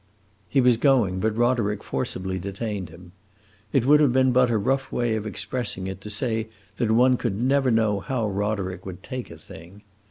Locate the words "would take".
8.83-9.29